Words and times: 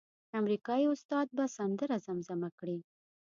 امریکایي 0.39 0.85
استاد 0.93 1.27
به 1.35 1.45
سندره 1.55 1.97
زمزمه 2.07 2.49
کړي. 2.59 2.77